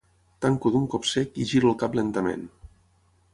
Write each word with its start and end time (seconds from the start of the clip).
Tanco 0.45 0.71
d'un 0.75 0.87
cop 0.93 1.05
sec 1.09 1.37
i 1.43 1.47
giro 1.51 1.69
el 1.73 1.77
cap 1.85 1.99
lentament. 2.01 2.49